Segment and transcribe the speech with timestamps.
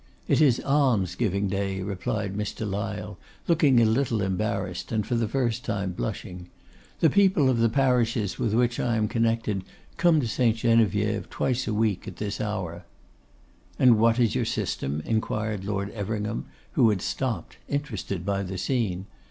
[0.27, 2.67] 'It is almsgiving day,' replied Mr.
[2.67, 6.49] Lyle, looking a little embarrassed, and for the first time blushing.
[7.01, 9.63] 'The people of the parishes with which I am connected
[9.97, 10.57] come to St.
[10.57, 12.83] Geneviève twice a week at this hour.'
[13.77, 19.05] 'And what is your system?' inquired Lord Everingham, who had stopped, interested by the scene.